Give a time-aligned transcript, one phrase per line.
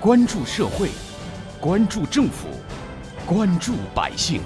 [0.00, 0.90] 关注社会，
[1.60, 2.46] 关注政府，
[3.26, 4.40] 关注百姓，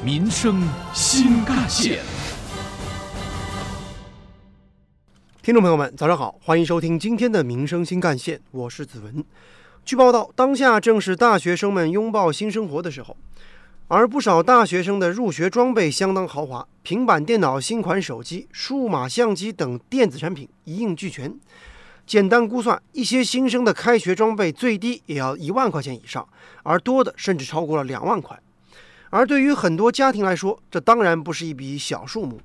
[0.00, 0.62] 民生
[0.94, 1.98] 新干线。
[5.42, 9.24] 听众朋友们，早上好，欢迎收听今天的《民生新干线》，我是子文。
[9.84, 13.16] 据报道，当下正是大学生们拥抱新生活的时候。
[13.88, 21.34] 而不少大学生的入学装备相当豪华，平板电脑、新款手机、数码相机等电子产品一应俱全。
[22.08, 26.26] 简单估算，一些新生的开学装备最低也要一万块钱以上，
[26.62, 28.40] 而多的甚至超过了两万块。
[29.10, 32.40] 而对于很多家庭来说，这当然不是一笔小数目。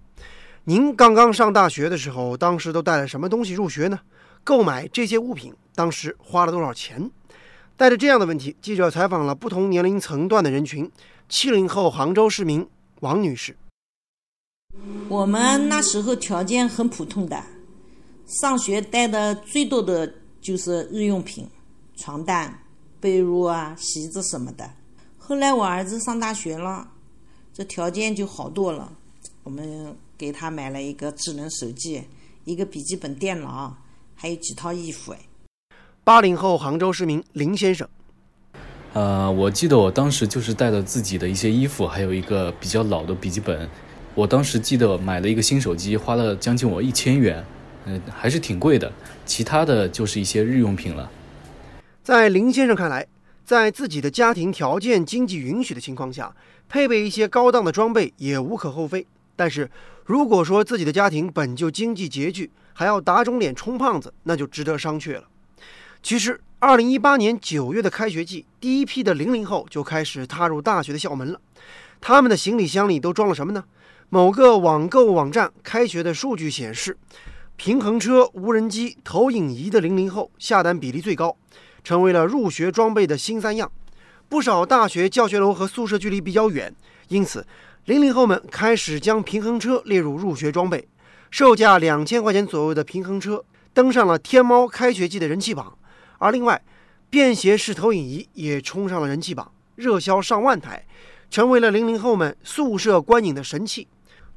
[0.66, 4.02] 您刚刚上大学的时候，当时都带了什么东西入学呢？
[4.44, 7.10] 购买这些物品，当时花了多少钱？
[7.78, 10.92] 带着这样的问题，记者采访了不同年龄层段的人群。
[11.30, 12.68] 七零后杭州市民
[13.00, 13.56] 王女士：
[15.08, 17.42] 我们那时候条件很普通的，
[18.26, 21.48] 上学带的最多的就是日用品，
[21.96, 22.62] 床单、
[23.00, 24.70] 被褥啊、席子什么的。
[25.18, 26.90] 后来我儿子上大学了，
[27.54, 28.92] 这条件就好多了。
[29.44, 32.04] 我们给他买了一个智能手机，
[32.46, 33.76] 一个笔记本电脑，
[34.16, 35.12] 还有几套衣服。
[35.12, 35.20] 哎
[36.06, 37.88] 八零后杭州市民林先生。
[38.92, 43.70] 呃，我记得我当时就是带了自己的一些衣服，还有一个比较老的笔记本。
[44.14, 47.42] 我当时记得买了一个新手机，花了将近我一千元，
[47.86, 48.92] 嗯，还是挺贵的。
[49.26, 51.10] 其他的就是一些日用品了。
[52.04, 53.06] 在林先生看来，
[53.46, 56.36] 在自己的家庭条件经济允许的情况下，
[56.68, 59.06] 配备一些高档的装备也无可厚非。
[59.36, 59.70] 但是，
[60.06, 65.24] 如果说自己的家庭本就经济拮据，还要打肿脸充胖子，那就值得商榷了。
[66.02, 66.40] 其实。
[66.60, 71.38] 二零一八年九月的开学季，第一批的零零后就开始踏入大学的校门了。
[72.00, 73.66] 他们的行李箱里都装了什么呢？
[74.08, 76.96] 某个网购网站开学的数据显示，
[77.56, 81.38] 平衡车、无人机、投影仪的零零后下单比例最高，
[81.84, 83.72] 成为了入学装备的新三样。
[84.28, 86.74] 不少大学教学楼和宿舍距离比较远，
[87.10, 87.46] 因此
[87.86, 90.88] 零零后们开始将平衡车列入入学装备。
[91.30, 95.78] 售价两千块钱左右的平衡车登上了天猫开学季的人气榜。
[96.18, 96.62] 而另外，
[97.10, 100.86] 便携式投影仪也冲上了人气榜，热销上万台，
[101.30, 103.88] 成为了零零后们宿舍观影的神器。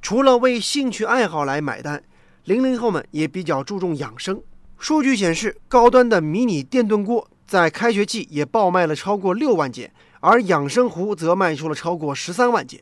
[0.03, 2.03] 除了为兴趣爱好来买单，
[2.47, 4.41] 零零后们也比较注重养生。
[4.79, 12.81] 数据显示，高端的迷你电炖锅在开学季也爆卖了超过六万件，而养生壶则卖出了超过十三万件。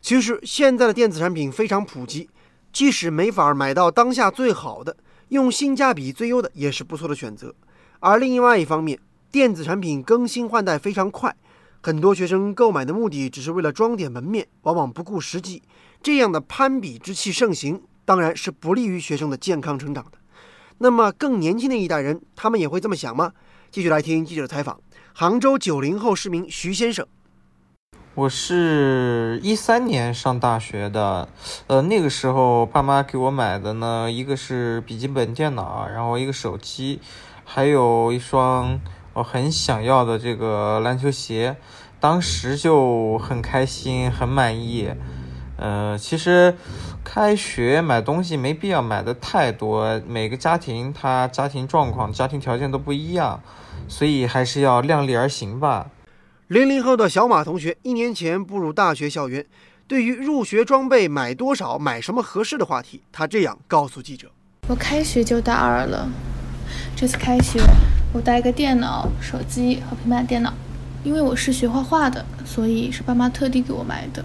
[0.00, 2.30] 其实，现在的电子产品非常普及，
[2.72, 4.96] 即使没法买到当下最好的，
[5.28, 7.54] 用性价比最优的也是不错的选择。
[8.00, 8.98] 而另外一方面，
[9.30, 11.36] 电子产品更新换代非常快，
[11.82, 15.62] 很多学生购买的目的只是为了装点门面，往往不顾实际。
[16.02, 20.12] 这样的攀比之气盛行，当然是不利于学生的健康成长的。
[20.78, 23.32] 那么，更年轻的一代人，他们也会这么想吗？
[23.70, 24.80] 继续来听记者采访，
[25.12, 27.06] 杭州九零后市民徐先生。
[28.14, 31.28] 我是一三年上大学的，
[31.66, 37.00] 呃，那个时候爸妈给我买的呢，一个是笔记本电脑，然后一个手机。
[37.44, 38.80] 还有一双
[39.12, 41.58] 我很想要的这个篮球鞋，
[42.00, 44.88] 当时就很开心，很满意。
[45.60, 46.56] 呃，其实
[47.10, 53.40] 开学买东西没必要买的太多，每个家庭他家庭状况、家庭条件都不一样，
[53.88, 55.86] 所以还是要量力而行吧。
[56.48, 59.46] 零零后的小马同学一年前步入大学校园，
[59.86, 64.30] 对于入学装备买多少、买什么合适的话题，他这样告诉记者
[64.68, 66.10] ：“我开学就大二了。”
[66.94, 67.58] 这次开学，
[68.12, 70.52] 我带个电脑、手机和平板电脑，
[71.02, 74.22] 因为我是学画画的，所以是爸妈特地给我买的。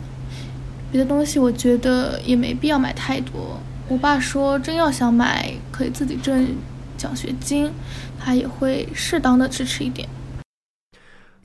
[0.93, 3.59] 别的东西我觉得也没必要买太多。
[3.87, 6.55] 我爸说，真要想买，可以自己挣
[6.95, 7.71] 奖学金，
[8.19, 10.07] 他也会适当的支持一点。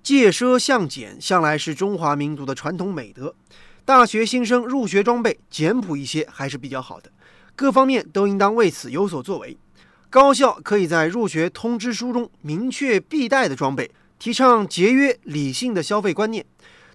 [0.02, 3.34] 戒奢向俭向来是中华民族的传统美德，
[3.86, 7.10] 大学新生入学装备简朴一些还是比较好的，
[7.56, 9.56] 各方面都应当为此有所作为。
[10.10, 16.44] 高校可以在入学通知书中明确必带的装备，提倡节约理性的消费观念，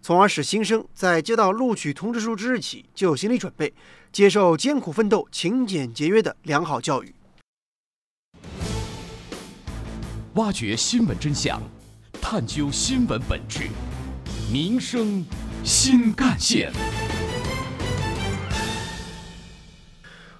[0.05, 3.73] 从而使新生在接到录取通知书之日起就有心理准备，
[4.11, 7.15] 接受艰苦奋斗、勤俭节约的良好教育。
[10.33, 11.61] 挖掘新闻真相，
[12.21, 13.69] 探究新闻本质，
[14.51, 15.23] 民生
[15.63, 16.69] 新干线。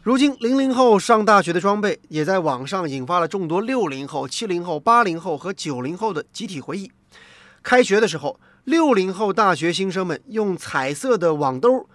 [0.01, 6.91] 如今，零零后上大学的装备也在网上引发了众多六零后、七零后、八零后和九零后的集体回忆。
[7.61, 11.89] 开学的时候，六零后大学新生们用彩色的网兜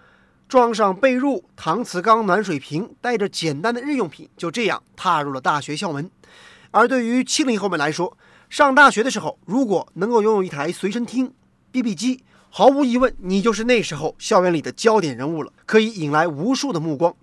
[0.47, 6.11] 装上被褥、搪瓷缸暖水瓶，带着简单的日用品，就这样踏入了大学校门。
[6.69, 8.15] 而对于七零后们来说，
[8.51, 11.33] 上大学的时候，如果能够拥有一台随身听、
[11.71, 17.15] BB 机，毫无疑问，你就是那时候校园里的焦点人物了，可以引来无数的目光。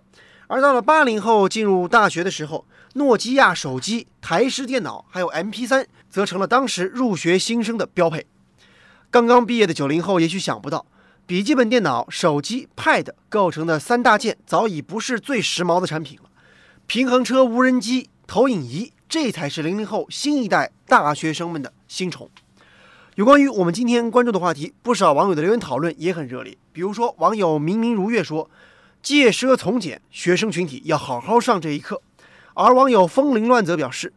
[0.48, 8.26] 而到了八零后进入大学的时候，诺基亚手机、台式电脑还有 MP3，则成了当时入学新生的标配。
[9.16, 10.84] 刚刚毕业的九零后也许想不到，
[11.24, 16.28] 笔记本电脑、手机、Pad 构成的三大件早已不是最时髦的产品了，
[16.86, 22.28] 平衡车、无人机、投影仪，这才是零零后新一代大学生们的新宠。
[23.14, 26.54] 有关于我们今天关注的话题，不少网友的留言讨论也很热烈。
[26.74, 28.50] 比如说，网友明明如月说
[29.02, 32.02] ：“戒奢从简，学生群体要好好上这一课。”
[32.52, 34.12] 而网友风铃乱则表示：“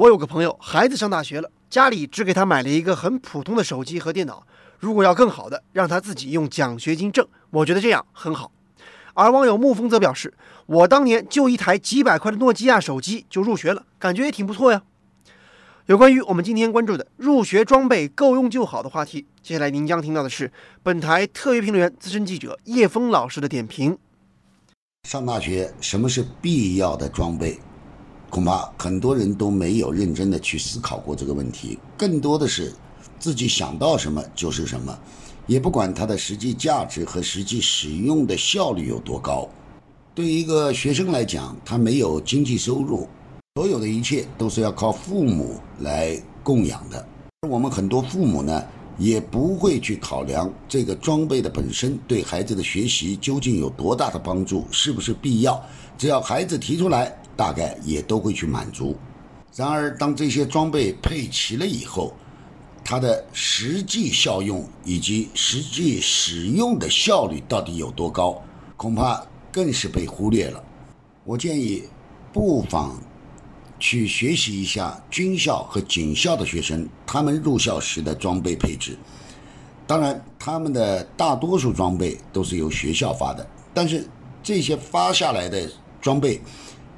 [0.00, 4.46] 我有个朋友，孩子上大学了，家里只给他买了一个很普通的手机和电脑，
[4.78, 7.28] 如果要更好的，让他自己用奖学金挣。
[7.50, 8.50] 我觉得这样很好。”
[9.12, 10.32] 而网友沐风则表示
[10.64, 14.80] ：“我当年就一台几百块的诺基亚手机就入学了，感觉也挺不错呀。”
[15.84, 20.50] 有关于我们今天关注的入学装备够用就好的话题，接下来您将听到的是
[20.82, 23.98] 本台特约评论员、资深记者叶峰老师的点评。
[25.06, 27.60] 上大学什么是必要的装备？
[28.30, 32.72] 恐怕很多人都没有认真的去思考过这个问题，更多的是
[33.18, 34.96] 自己想到什么就是什么，
[35.48, 39.48] 也不管它的实际价值和实际使用的效率有多高。
[40.14, 43.08] 对于一个学生来讲，他没有经济收入。
[43.56, 47.04] 所有的一切都是要靠父母来供养的，
[47.40, 48.64] 而我们很多父母呢，
[48.96, 55.60] 也不会去考量这个装备的本身对孩子的学习究竟有多大的帮助，是不是必要？
[55.98, 58.94] 只要孩子提出来，大概也都会去满足。
[59.56, 62.12] 然而，当这些装备配齐了以后，
[62.84, 68.42] 它的实际效用以及实际使用的效率到底有多高，
[68.76, 70.62] 恐怕更是被忽略了。
[71.24, 71.84] 我建议，
[72.30, 72.94] 不妨。
[73.82, 78.94] 去学习一下军校和警校的学生，他们入校时的装备配置。
[79.86, 84.06] 当然，他们的大多数装备都是由学校发的，但是
[84.42, 85.66] 这些发下来的
[85.98, 86.38] 装备，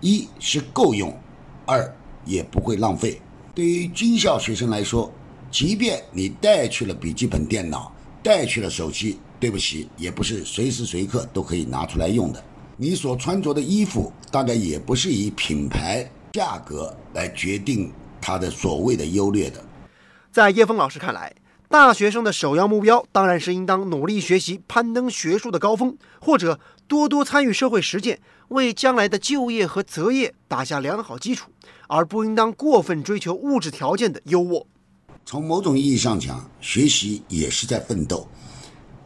[0.03, 1.17] 一是够用，
[1.65, 1.91] 二
[2.27, 3.23] 也不会浪费。
[3.55, 5.11] 对于军校学生来说，
[5.51, 7.91] 即便你带去了笔记本电脑，
[8.23, 12.45] 带去了手机，对不起，也不是随时随刻都可以拿出来用的。
[12.77, 16.07] 你所穿着的衣服，大概也不是以品牌。
[16.33, 19.63] 价格来决定它的所谓的优劣的。
[20.33, 21.31] 在叶峰老师看来，
[21.73, 31.51] 大学生的首要目标当然是应当努力学习，攀登学术的高峰，或者多多参与社会实践，为将来的就业和择业打下良好基础，
[31.89, 34.67] 而不应当过分追求物质条件的优渥。
[35.25, 38.29] 从某种意义上讲，学习也是在奋斗。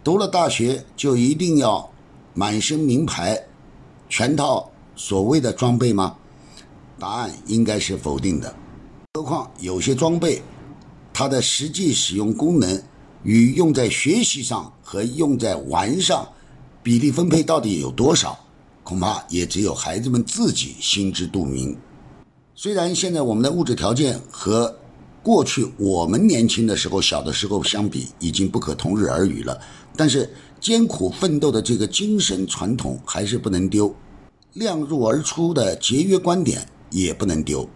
[0.03, 1.89] 读了大学就一定要
[2.35, 3.41] 满身名牌，
[4.09, 6.17] 全套所谓的装备吗？
[6.99, 8.53] 答案应该是否定的。
[9.15, 10.43] 何况有些装备，
[11.19, 12.83] 它的实际使用功能
[13.23, 16.29] 与用在学习上和用在玩上
[16.83, 18.39] 比例分配到底有多少，
[18.83, 21.75] 恐怕也只有孩子们自己心知肚明。
[22.55, 24.77] 虽然现在我们的物质条件和
[25.23, 29.59] 过去我们年轻的时候、小的时候相比已经不可同日而语了，
[29.97, 30.31] 但是
[30.61, 33.97] 艰苦奋斗的这个精神传统还是不能丢，
[34.53, 36.69] 量入而出的节约观点。
[36.91, 37.69] 也不能丢。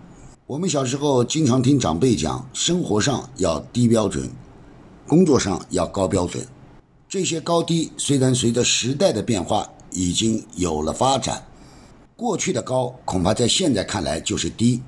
[0.51, 4.29] 我们小时候经常听长辈讲，生活上要低标准，
[5.07, 6.45] 工作上要高标准。
[7.09, 11.47] 这些高低虽然随着时代的变化已经有了发展，
[12.17, 14.83] 过去的高恐怕在现在看来就是低。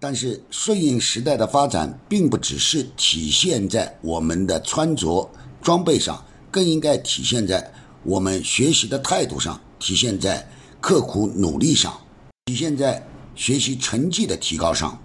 [0.00, 5.30] 但是顺应时代的发展，并不只是体现在我们的穿着
[5.62, 6.20] 装备上，
[6.50, 7.72] 更应该体现在
[8.02, 10.44] 我们学习的态度上，体现在
[10.80, 11.96] 刻苦努力上，
[12.46, 13.00] 体现在。
[13.36, 14.98] 学习成绩的提高上，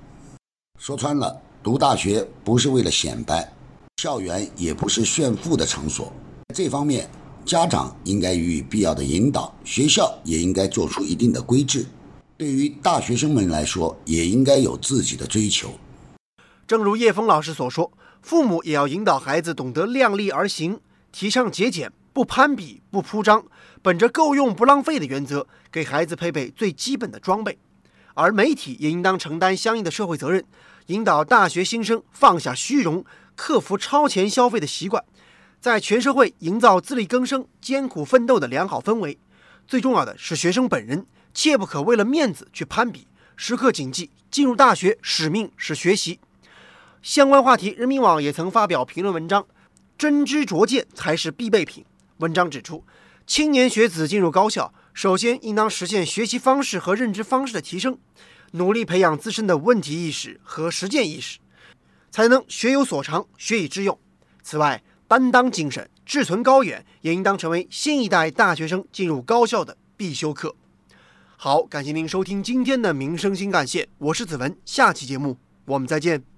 [0.80, 3.52] 说穿了，读大学不是为了显摆，
[4.02, 6.14] 校园也不是炫富的场所。
[6.56, 7.10] 这方面，
[7.44, 11.86] 家长应该予以必要的引导，学校也应该做出一定的规制。
[12.38, 15.74] 对于大学生们来说，也应该有自己的追求。
[16.66, 20.80] 正如叶峰老师所说，父母也要引导孩子懂得量力而行，
[21.12, 23.44] 提倡节俭，不攀比，不铺张，
[23.82, 27.58] 本着够用不浪费的原则，给孩子配备最基本的装备。
[28.13, 30.44] 而媒体也应当承担相应的社会责任，
[30.88, 35.03] 引导大学新生放下虚荣，克服超前消费的习惯，
[35.60, 39.18] 在全社会营造自力更生、艰苦奋斗的良好氛围。
[39.68, 46.20] 最重要的是，学生本人切不可为了面子去攀比，时刻谨记进入大学使命是学习。
[47.01, 49.46] 相关话题，人民网也曾发表评论文章
[49.98, 51.86] ：“真知灼见才是必备品。”
[52.18, 52.84] 文章指出，
[53.25, 54.74] 青年学子进入高校。
[54.94, 57.98] 首先，应当实现学习方式和认知方式的提升。
[58.52, 61.40] 努力培养自身的问题意识和实践意识，
[62.12, 63.98] 才能学有所长，学以致用。
[64.44, 70.54] 此外，担当精神、志存高远也应当成为新一代大学生进入高校的必修课。
[71.38, 76.31] 好，感谢您收听今天的《民生新干线》，我是子文，下期节目我们再见。